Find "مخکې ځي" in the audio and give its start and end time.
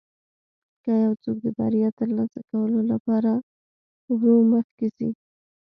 4.53-5.09